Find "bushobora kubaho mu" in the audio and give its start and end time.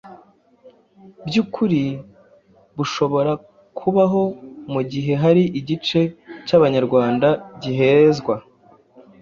2.77-4.81